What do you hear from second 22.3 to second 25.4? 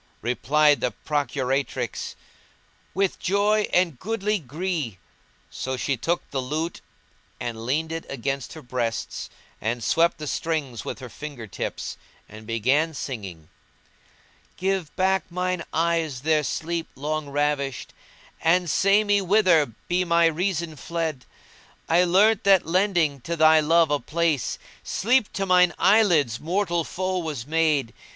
that lending to thy love a place * Sleep